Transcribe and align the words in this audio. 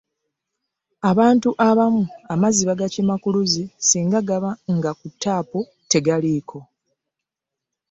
Abantu 1.11 1.49
abamu 1.69 2.03
amazzi 2.33 2.61
bagakima 2.69 3.13
kuluzi 3.23 3.63
singa 3.87 4.19
gaba 4.27 4.51
nga 4.75 4.91
ku 4.99 5.07
taapu 5.21 5.59
tegaliiko. 5.91 6.57